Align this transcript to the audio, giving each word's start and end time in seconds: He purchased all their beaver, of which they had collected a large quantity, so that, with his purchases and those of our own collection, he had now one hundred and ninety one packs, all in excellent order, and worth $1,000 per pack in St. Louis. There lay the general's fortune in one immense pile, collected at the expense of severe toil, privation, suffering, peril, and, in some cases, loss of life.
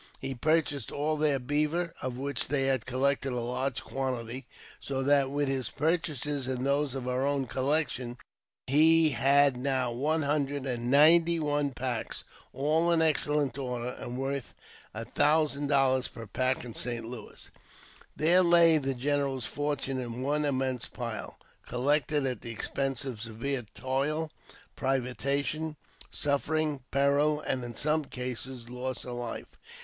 He 0.19 0.33
purchased 0.33 0.91
all 0.91 1.15
their 1.15 1.37
beaver, 1.37 1.93
of 2.01 2.17
which 2.17 2.47
they 2.47 2.63
had 2.63 2.87
collected 2.87 3.33
a 3.33 3.39
large 3.39 3.83
quantity, 3.83 4.47
so 4.79 5.03
that, 5.03 5.29
with 5.29 5.47
his 5.47 5.69
purchases 5.69 6.47
and 6.47 6.65
those 6.65 6.95
of 6.95 7.07
our 7.07 7.23
own 7.23 7.45
collection, 7.45 8.17
he 8.65 9.11
had 9.11 9.55
now 9.55 9.91
one 9.91 10.23
hundred 10.23 10.65
and 10.65 10.89
ninety 10.89 11.39
one 11.39 11.69
packs, 11.69 12.23
all 12.51 12.91
in 12.91 12.99
excellent 12.99 13.59
order, 13.59 13.89
and 13.89 14.17
worth 14.17 14.55
$1,000 14.95 16.11
per 16.11 16.25
pack 16.25 16.63
in 16.65 16.73
St. 16.73 17.05
Louis. 17.05 17.51
There 18.15 18.41
lay 18.41 18.79
the 18.79 18.95
general's 18.95 19.45
fortune 19.45 19.99
in 19.99 20.23
one 20.23 20.45
immense 20.45 20.87
pile, 20.87 21.37
collected 21.67 22.25
at 22.25 22.41
the 22.41 22.49
expense 22.49 23.05
of 23.05 23.21
severe 23.21 23.65
toil, 23.75 24.31
privation, 24.75 25.75
suffering, 26.09 26.79
peril, 26.89 27.39
and, 27.41 27.63
in 27.63 27.75
some 27.75 28.05
cases, 28.05 28.67
loss 28.71 29.05
of 29.05 29.13
life. 29.13 29.59